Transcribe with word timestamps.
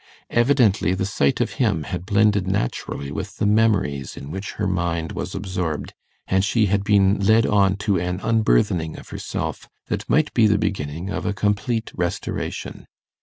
Evidently 0.31 0.95
the 0.95 1.05
sight 1.05 1.39
of 1.39 1.51
him 1.61 1.83
had 1.83 2.07
blended 2.07 2.47
naturally 2.47 3.11
with 3.11 3.37
the 3.37 3.45
memories 3.45 4.17
in 4.17 4.31
which 4.31 4.53
her 4.53 4.65
mind 4.65 5.11
was 5.11 5.35
absorbed, 5.35 5.93
and 6.25 6.43
she 6.43 6.65
had 6.65 6.83
been 6.83 7.19
led 7.23 7.45
on 7.45 7.75
to 7.75 7.99
an 7.99 8.19
unburthening 8.23 8.97
of 8.97 9.09
herself 9.09 9.69
that 9.89 10.09
might 10.09 10.33
be 10.33 10.47
the 10.47 10.57
beginning 10.57 11.11
of 11.11 11.23
a 11.23 11.33
complete 11.33 11.91
restoration. 11.93 12.87